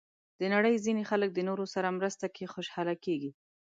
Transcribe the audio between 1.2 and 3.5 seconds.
د نورو سره مرسته کې خوشحاله کېږي.